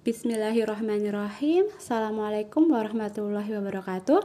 [0.00, 1.68] Bismillahirrahmanirrahim.
[1.76, 4.24] Assalamualaikum warahmatullahi wabarakatuh.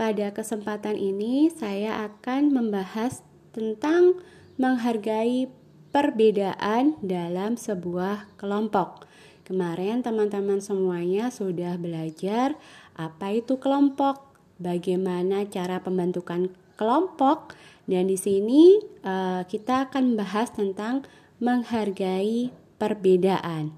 [0.00, 3.20] Pada kesempatan ini saya akan membahas
[3.52, 4.16] tentang
[4.56, 5.52] menghargai
[5.92, 9.04] perbedaan dalam sebuah kelompok.
[9.44, 12.56] Kemarin teman-teman semuanya sudah belajar
[12.96, 16.48] apa itu kelompok, bagaimana cara pembentukan
[16.80, 17.52] kelompok,
[17.84, 21.04] dan di sini uh, kita akan membahas tentang
[21.36, 22.48] menghargai
[22.80, 23.76] perbedaan,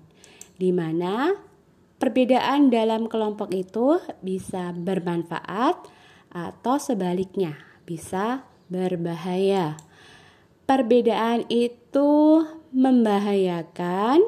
[0.58, 1.34] di mana
[1.98, 5.76] perbedaan dalam kelompok itu bisa bermanfaat
[6.34, 7.54] atau sebaliknya
[7.86, 9.78] bisa berbahaya.
[10.64, 14.24] Perbedaan itu membahayakan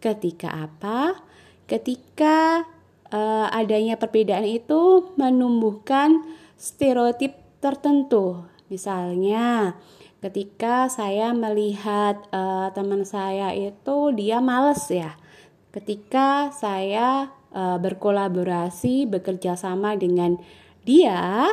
[0.00, 1.20] ketika apa?
[1.68, 2.64] Ketika
[3.12, 6.24] uh, adanya perbedaan itu menumbuhkan
[6.56, 8.48] stereotip tertentu.
[8.72, 9.76] Misalnya,
[10.20, 15.16] ketika saya melihat uh, teman saya itu dia males ya.
[15.68, 20.40] Ketika saya uh, berkolaborasi bekerja sama dengan
[20.82, 21.52] dia,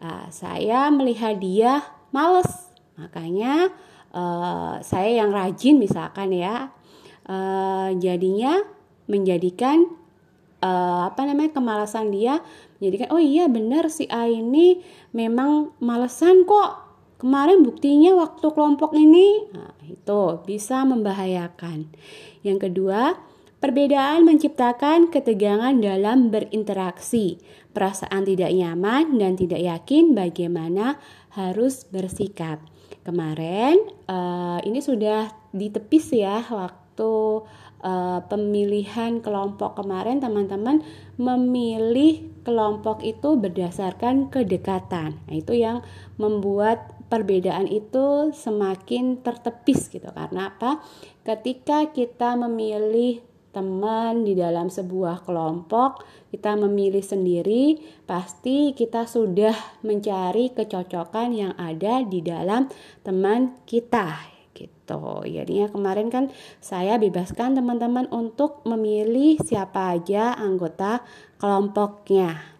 [0.00, 1.80] uh, saya melihat dia
[2.12, 2.68] males.
[3.00, 3.72] Makanya
[4.12, 6.72] uh, saya yang rajin misalkan ya,
[7.28, 8.60] uh, jadinya
[9.08, 9.88] menjadikan
[10.60, 12.42] uh, apa namanya kemalasan dia
[12.76, 14.82] menjadikan oh iya benar si A ini
[15.14, 21.88] memang malesan kok Kemarin buktinya waktu kelompok ini, nah, itu bisa membahayakan.
[22.44, 23.16] Yang kedua,
[23.58, 27.40] perbedaan menciptakan ketegangan dalam berinteraksi,
[27.72, 31.00] perasaan tidak nyaman dan tidak yakin bagaimana
[31.32, 32.60] harus bersikap.
[33.06, 33.78] Kemarin
[34.10, 37.46] uh, ini sudah ditepis ya waktu
[37.86, 40.82] uh, pemilihan kelompok kemarin teman-teman
[41.14, 45.18] memilih kelompok itu berdasarkan kedekatan.
[45.26, 45.86] Nah, itu yang
[46.18, 50.82] membuat perbedaan itu semakin tertepis gitu karena apa?
[51.22, 53.22] Ketika kita memilih
[53.56, 62.04] teman di dalam sebuah kelompok, kita memilih sendiri, pasti kita sudah mencari kecocokan yang ada
[62.04, 62.68] di dalam
[63.00, 65.24] teman kita gitu.
[65.24, 66.28] Jadinya kemarin kan
[66.60, 71.00] saya bebaskan teman-teman untuk memilih siapa aja anggota
[71.40, 72.52] kelompoknya.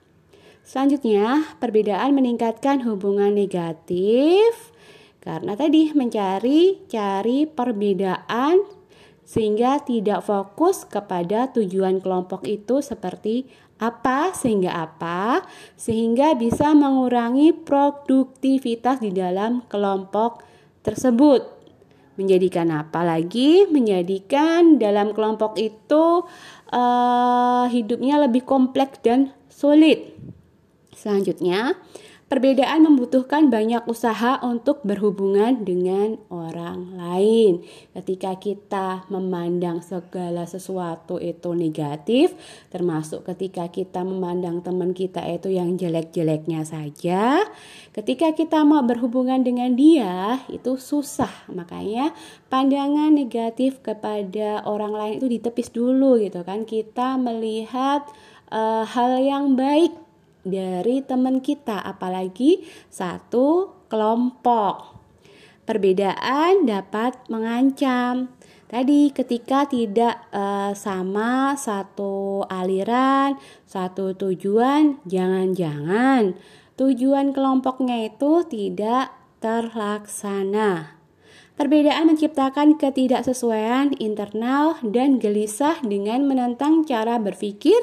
[0.66, 4.74] Selanjutnya, perbedaan meningkatkan hubungan negatif
[5.22, 8.75] karena tadi mencari cari perbedaan
[9.26, 15.44] sehingga tidak fokus kepada tujuan kelompok itu seperti apa sehingga apa
[15.76, 20.46] sehingga bisa mengurangi produktivitas di dalam kelompok
[20.86, 21.58] tersebut.
[22.16, 23.68] Menjadikan apa lagi?
[23.68, 26.24] Menjadikan dalam kelompok itu
[26.72, 30.16] uh, hidupnya lebih kompleks dan sulit.
[30.96, 31.76] Selanjutnya,
[32.26, 37.62] Perbedaan membutuhkan banyak usaha untuk berhubungan dengan orang lain.
[37.94, 42.34] Ketika kita memandang segala sesuatu itu negatif,
[42.74, 47.46] termasuk ketika kita memandang teman kita itu yang jelek-jeleknya saja,
[47.94, 51.30] ketika kita mau berhubungan dengan dia itu susah.
[51.54, 52.10] Makanya
[52.50, 56.66] pandangan negatif kepada orang lain itu ditepis dulu gitu kan.
[56.66, 58.02] Kita melihat
[58.50, 60.05] uh, hal yang baik
[60.46, 64.94] dari teman kita, apalagi satu kelompok.
[65.66, 68.30] Perbedaan dapat mengancam.
[68.66, 76.38] Tadi ketika tidak uh, sama satu aliran, satu tujuan, jangan-jangan
[76.74, 80.98] tujuan kelompoknya itu tidak terlaksana.
[81.56, 87.80] Perbedaan menciptakan ketidaksesuaian internal dan gelisah dengan menentang cara berpikir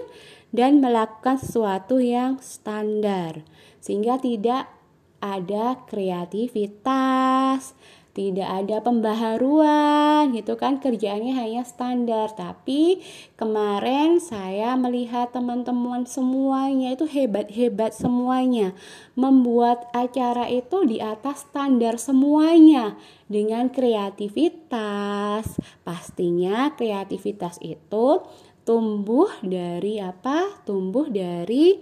[0.54, 3.42] dan melakukan sesuatu yang standar
[3.82, 4.70] sehingga tidak
[5.24, 7.74] ada kreativitas,
[8.14, 10.78] tidak ada pembaharuan gitu kan?
[10.78, 12.30] Kerjaannya hanya standar.
[12.38, 13.02] Tapi
[13.34, 18.78] kemarin saya melihat teman-teman semuanya itu hebat-hebat semuanya
[19.18, 25.58] membuat acara itu di atas standar semuanya dengan kreativitas.
[25.82, 28.22] Pastinya kreativitas itu
[28.64, 30.64] tumbuh dari apa?
[30.64, 31.78] Tumbuh dari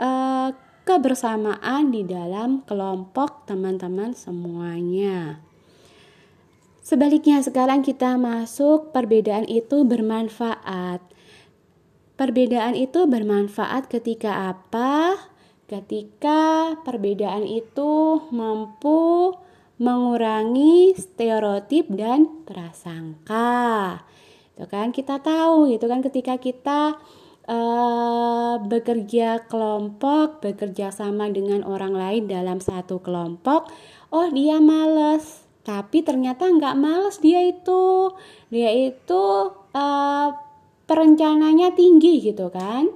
[0.00, 0.50] uh,
[0.82, 5.38] kebersamaan di dalam kelompok teman-teman semuanya.
[6.82, 10.98] Sebaliknya sekarang kita masuk perbedaan itu bermanfaat.
[12.18, 15.30] Perbedaan itu bermanfaat ketika apa?
[15.70, 19.32] Ketika perbedaan itu mampu
[19.80, 24.04] mengurangi stereotip dan prasangka
[24.52, 24.92] itu kan?
[24.92, 27.00] Kita tahu gitu kan ketika kita
[27.48, 33.72] uh, bekerja kelompok bekerja sama dengan orang lain dalam satu kelompok
[34.12, 35.44] oh dia males.
[35.62, 38.12] Tapi ternyata nggak males dia itu.
[38.50, 39.24] Dia itu
[39.72, 40.28] uh,
[40.84, 42.90] per rencananya tinggi gitu kan?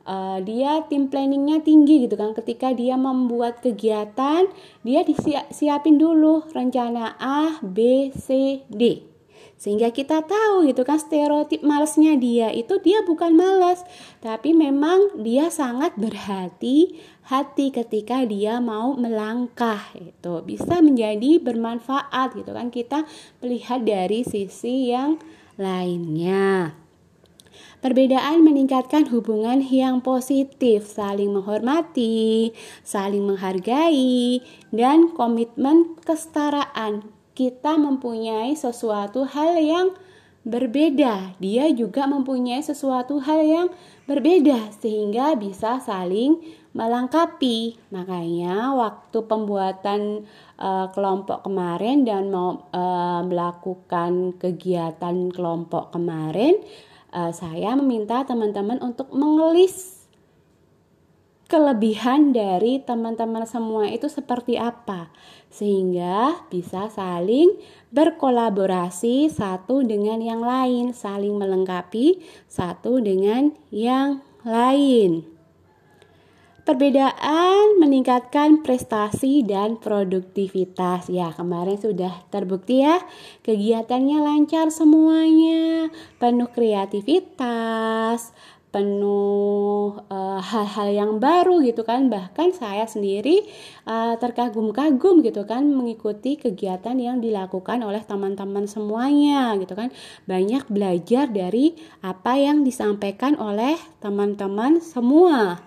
[0.00, 2.36] Uh, dia tim planningnya tinggi gitu kan?
[2.36, 4.48] Ketika dia membuat kegiatan
[4.84, 9.09] dia disiapin dulu rencana A B C D
[9.60, 13.84] sehingga kita tahu gitu kan stereotip malesnya dia itu dia bukan males
[14.24, 16.96] tapi memang dia sangat berhati
[17.30, 20.42] hati ketika dia mau melangkah itu.
[20.42, 23.06] Bisa menjadi bermanfaat gitu kan kita
[23.38, 25.22] melihat dari sisi yang
[25.54, 26.74] lainnya.
[27.80, 32.52] Perbedaan meningkatkan hubungan yang positif, saling menghormati,
[32.84, 39.96] saling menghargai, dan komitmen kesetaraan kita mempunyai sesuatu hal yang
[40.44, 41.40] berbeda.
[41.40, 43.68] Dia juga mempunyai sesuatu hal yang
[44.04, 46.36] berbeda sehingga bisa saling
[46.76, 47.80] melengkapi.
[47.96, 50.28] Makanya waktu pembuatan
[50.60, 56.60] uh, kelompok kemarin dan mau uh, melakukan kegiatan kelompok kemarin,
[57.16, 59.99] uh, saya meminta teman-teman untuk mengelis
[61.50, 65.10] kelebihan dari teman-teman semua itu seperti apa,
[65.50, 67.58] sehingga bisa saling
[67.90, 75.26] berkolaborasi satu dengan yang lain, saling melengkapi satu dengan yang lain.
[76.60, 81.10] Perbedaan meningkatkan prestasi dan produktivitas.
[81.10, 83.02] Ya, kemarin sudah terbukti ya,
[83.42, 85.90] kegiatannya lancar semuanya,
[86.22, 88.30] penuh kreativitas,
[88.70, 89.69] penuh
[90.08, 92.12] eh, hal-hal uh, yang baru gitu kan.
[92.12, 93.44] Bahkan saya sendiri
[93.88, 99.88] uh, terkagum-kagum gitu kan mengikuti kegiatan yang dilakukan oleh teman-teman semuanya gitu kan.
[100.28, 105.60] Banyak belajar dari apa yang disampaikan oleh teman-teman semua.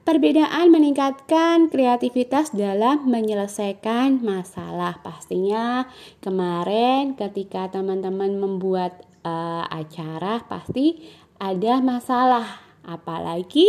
[0.00, 4.96] Perbedaan meningkatkan kreativitas dalam menyelesaikan masalah.
[5.04, 5.84] Pastinya
[6.24, 11.04] kemarin ketika teman-teman membuat uh, acara pasti
[11.40, 12.60] ada masalah,
[12.90, 13.66] apalagi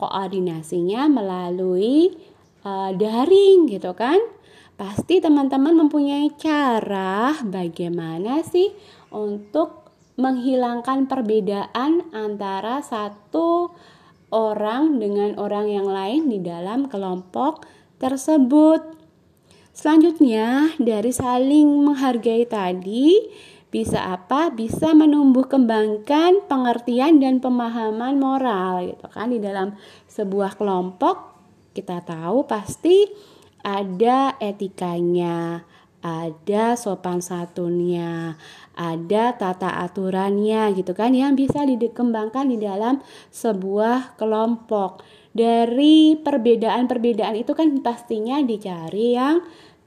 [0.00, 2.10] koordinasinya melalui
[2.64, 4.18] uh, daring gitu kan.
[4.74, 8.72] Pasti teman-teman mempunyai cara bagaimana sih
[9.12, 13.70] untuk menghilangkan perbedaan antara satu
[14.32, 17.68] orang dengan orang yang lain di dalam kelompok
[18.00, 18.80] tersebut.
[19.72, 23.16] Selanjutnya, dari saling menghargai tadi,
[23.72, 24.52] bisa apa?
[24.52, 29.72] Bisa menumbuh kembangkan pengertian dan pemahaman moral gitu kan di dalam
[30.12, 31.32] sebuah kelompok
[31.72, 33.08] kita tahu pasti
[33.64, 35.64] ada etikanya,
[36.04, 38.36] ada sopan santunnya,
[38.76, 43.00] ada tata aturannya gitu kan yang bisa dikembangkan di dalam
[43.32, 45.00] sebuah kelompok.
[45.32, 49.40] Dari perbedaan-perbedaan itu kan pastinya dicari yang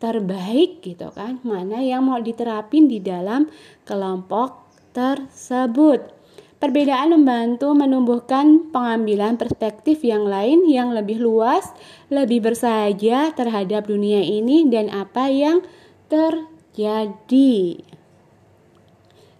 [0.05, 3.49] terbaik gitu kan mana yang mau diterapin di dalam
[3.89, 6.15] kelompok tersebut
[6.55, 11.75] Perbedaan membantu menumbuhkan pengambilan perspektif yang lain yang lebih luas,
[12.07, 15.61] lebih bersahaja terhadap dunia ini dan apa yang
[16.07, 17.83] terjadi.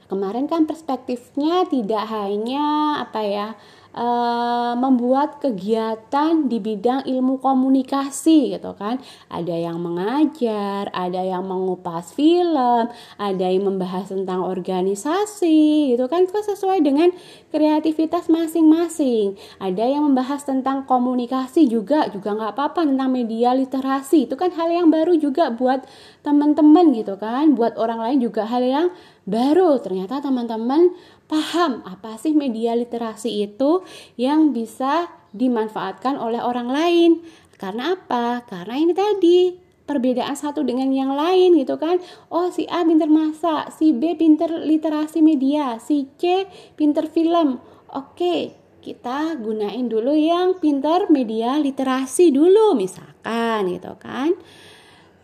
[0.06, 3.48] Kemarin kan perspektifnya tidak hanya apa ya,
[3.96, 9.00] uh, membuat kegiatan di bidang ilmu komunikasi gitu kan.
[9.32, 16.28] Ada yang mengajar, ada yang mengupas film, ada yang membahas tentang organisasi gitu kan.
[16.28, 17.10] Itu sesuai dengan
[17.50, 19.40] kreativitas masing-masing.
[19.64, 24.28] Ada yang membahas tentang komunikasi juga, juga nggak apa-apa tentang media literasi.
[24.28, 25.88] Itu kan hal yang baru juga buat
[26.22, 27.56] teman-teman gitu kan.
[27.56, 28.88] Buat orang lain juga hal yang
[29.26, 29.82] baru.
[29.82, 30.94] Ternyata teman-teman
[31.26, 33.82] paham apa sih media literasi itu
[34.16, 37.12] yang bisa dimanfaatkan oleh orang lain.
[37.56, 38.44] Karena apa?
[38.46, 39.40] Karena ini tadi
[39.86, 42.02] perbedaan satu dengan yang lain gitu kan.
[42.34, 47.62] Oh, si A pinter masak, si B pinter literasi media, si C pinter film.
[47.94, 54.36] Oke, kita gunain dulu yang pinter media literasi dulu misalkan gitu kan.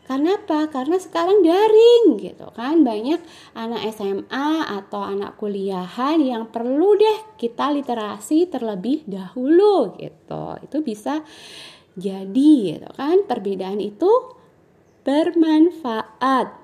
[0.10, 0.67] Karena apa?
[0.67, 2.84] Karena sekarang daring gitu kan.
[2.84, 3.22] Banyak
[3.55, 10.58] anak SMA atau anak kuliahan yang perlu deh kita literasi terlebih dahulu gitu.
[10.65, 11.24] Itu bisa
[11.96, 13.24] jadi gitu kan.
[13.29, 14.10] Perbedaan itu
[15.08, 16.62] bermanfaat.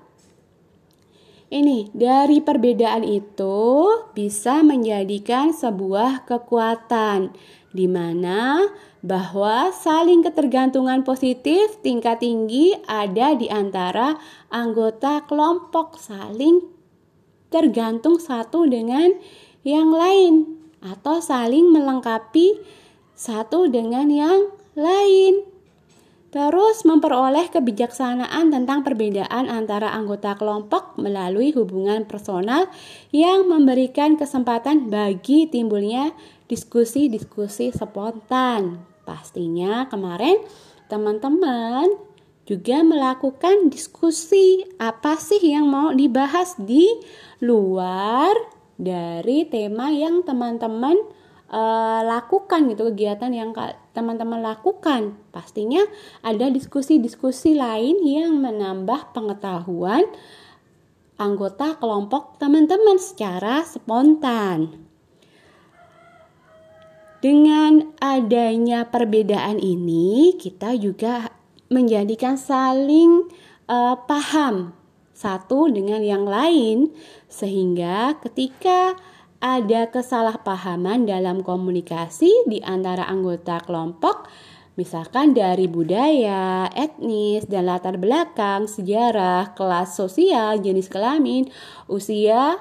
[1.47, 7.31] Ini dari perbedaan itu bisa menjadikan sebuah kekuatan
[7.75, 8.67] di mana
[9.03, 14.15] bahwa saling ketergantungan positif tingkat tinggi ada di antara
[14.51, 16.63] anggota kelompok saling
[17.47, 19.15] tergantung satu dengan
[19.63, 22.59] yang lain atau saling melengkapi
[23.17, 25.56] satu dengan yang lain.
[26.37, 32.69] Terus memperoleh kebijaksanaan tentang perbedaan antara anggota kelompok melalui hubungan personal
[33.09, 36.13] yang memberikan kesempatan bagi timbulnya
[36.45, 38.85] diskusi-diskusi spontan.
[39.01, 40.37] Pastinya kemarin
[40.85, 41.89] teman-teman
[42.45, 46.85] juga melakukan diskusi apa sih yang mau dibahas di
[47.41, 48.37] luar
[48.77, 51.01] dari tema yang teman-teman
[51.51, 53.51] uh, lakukan gitu kegiatan yang
[53.95, 55.15] teman-teman lakukan.
[55.31, 55.83] Pastinya
[56.23, 60.03] ada diskusi-diskusi lain yang menambah pengetahuan
[61.17, 64.85] anggota kelompok teman-teman secara spontan.
[67.17, 71.33] Dengan adanya perbedaan ini kita juga
[71.67, 73.25] menjadikan saling
[73.65, 74.77] uh, paham
[75.17, 76.93] satu dengan yang lain.
[77.25, 78.93] Sehingga ketika
[79.37, 84.25] ada kesalahpahaman dalam komunikasi di antara anggota kelompok,
[84.77, 91.49] misalkan dari budaya, etnis, dan latar belakang, sejarah, kelas sosial, jenis kelamin,
[91.85, 92.57] usia,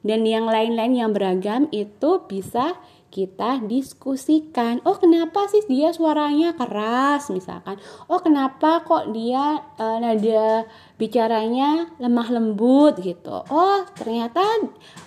[0.00, 2.76] dan yang lain-lain yang beragam itu bisa
[3.10, 4.78] kita diskusikan.
[4.86, 7.76] Oh, kenapa sih dia suaranya keras misalkan?
[8.06, 10.64] Oh, kenapa kok dia uh, nada
[10.94, 13.42] bicaranya lemah lembut gitu.
[13.50, 14.40] Oh, ternyata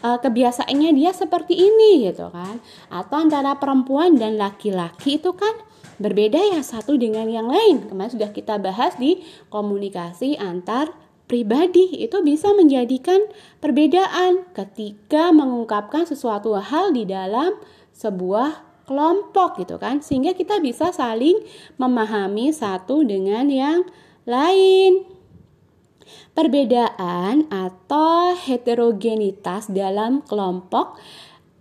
[0.03, 2.59] uh, kebiasaannya dia seperti ini gitu kan.
[2.91, 5.55] Atau antara perempuan dan laki-laki itu kan
[5.97, 7.87] berbeda ya satu dengan yang lain.
[7.87, 10.91] Kemarin sudah kita bahas di komunikasi antar
[11.23, 13.23] pribadi itu bisa menjadikan
[13.63, 17.55] perbedaan ketika mengungkapkan sesuatu hal di dalam
[17.93, 21.39] sebuah kelompok gitu kan sehingga kita bisa saling
[21.79, 23.87] memahami satu dengan yang
[24.27, 25.07] lain.
[26.35, 30.99] Perbedaan atau heterogenitas dalam kelompok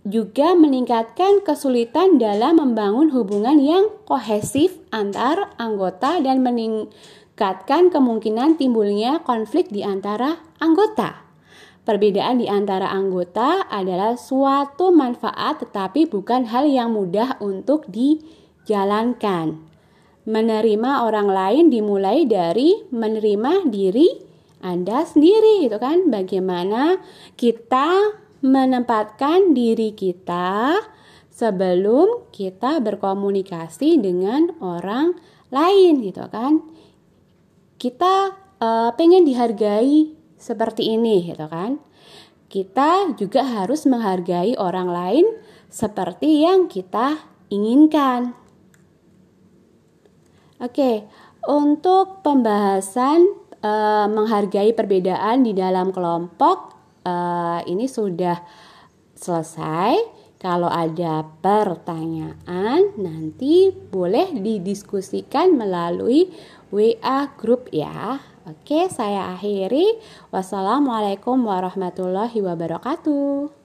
[0.03, 9.71] juga meningkatkan kesulitan dalam membangun hubungan yang kohesif antar anggota dan meningkatkan kemungkinan timbulnya konflik
[9.71, 11.22] di antara anggota.
[11.83, 19.59] Perbedaan di antara anggota adalah suatu manfaat tetapi bukan hal yang mudah untuk dijalankan.
[20.23, 24.07] Menerima orang lain dimulai dari menerima diri
[24.63, 27.03] Anda sendiri itu kan bagaimana
[27.35, 30.79] kita menempatkan diri kita
[31.35, 35.19] sebelum kita berkomunikasi dengan orang
[35.51, 36.63] lain gitu kan.
[37.75, 38.31] Kita
[38.63, 41.79] uh, pengen dihargai seperti ini gitu kan.
[42.51, 45.25] Kita juga harus menghargai orang lain
[45.71, 48.35] seperti yang kita inginkan.
[50.59, 51.07] Oke,
[51.47, 53.25] untuk pembahasan
[53.57, 53.73] e,
[54.11, 57.15] menghargai perbedaan di dalam kelompok e,
[57.71, 58.37] ini sudah
[59.17, 60.21] selesai.
[60.43, 66.27] Kalau ada pertanyaan, nanti boleh didiskusikan melalui
[66.67, 68.32] WA grup ya.
[68.43, 69.87] Oke, saya akhiri.
[70.27, 73.62] Wassalamualaikum warahmatullahi wabarakatuh.